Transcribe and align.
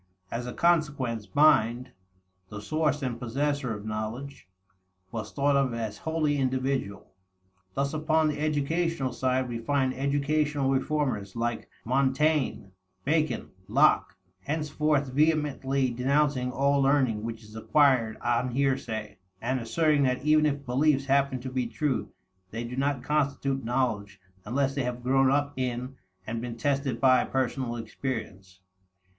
As 0.31 0.47
a 0.47 0.53
consequence, 0.53 1.27
mind, 1.35 1.91
the 2.49 2.59
source 2.59 3.03
and 3.03 3.19
possessor 3.19 3.75
of 3.75 3.85
knowledge, 3.85 4.47
was 5.11 5.31
thought 5.31 5.55
of 5.55 5.75
as 5.75 5.99
wholly 5.99 6.39
individual. 6.39 7.13
Thus 7.75 7.93
upon 7.93 8.27
the 8.27 8.39
educational 8.39 9.11
side, 9.13 9.47
we 9.47 9.59
find 9.59 9.93
educational 9.93 10.71
reformers, 10.71 11.35
like 11.35 11.69
Montaigne, 11.85 12.69
Bacon, 13.05 13.51
Locke, 13.67 14.17
henceforth 14.45 15.13
vehemently 15.13 15.91
denouncing 15.91 16.51
all 16.51 16.81
learning 16.81 17.21
which 17.21 17.43
is 17.43 17.55
acquired 17.55 18.17
on 18.21 18.49
hearsay, 18.55 19.19
and 19.39 19.59
asserting 19.59 20.01
that 20.01 20.23
even 20.25 20.47
if 20.47 20.65
beliefs 20.65 21.05
happen 21.05 21.39
to 21.41 21.51
be 21.51 21.67
true, 21.67 22.11
they 22.49 22.63
do 22.63 22.75
not 22.75 23.03
constitute 23.03 23.63
knowledge 23.63 24.19
unless 24.45 24.73
they 24.73 24.81
have 24.83 25.03
grown 25.03 25.29
up 25.29 25.53
in 25.57 25.95
and 26.25 26.41
been 26.41 26.57
tested 26.57 26.99
by 26.99 27.23
personal 27.23 27.75
experience. 27.75 28.61